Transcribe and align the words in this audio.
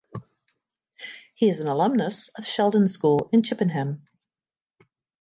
He 1.35 1.47
is 1.47 1.59
an 1.59 1.67
alumnus 1.67 2.29
of 2.29 2.43
Sheldon 2.47 2.87
School 2.87 3.29
in 3.31 3.43
Chippenham. 3.43 4.01